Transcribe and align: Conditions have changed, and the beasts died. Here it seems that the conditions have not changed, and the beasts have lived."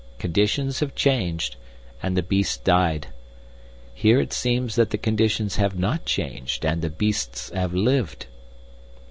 Conditions 0.17 0.79
have 0.79 0.95
changed, 0.95 1.57
and 2.01 2.17
the 2.17 2.23
beasts 2.23 2.57
died. 2.57 3.09
Here 3.93 4.19
it 4.19 4.33
seems 4.33 4.73
that 4.73 4.89
the 4.89 4.97
conditions 4.97 5.57
have 5.57 5.77
not 5.77 6.05
changed, 6.05 6.65
and 6.65 6.81
the 6.81 6.89
beasts 6.89 7.51
have 7.51 7.75
lived." 7.75 8.25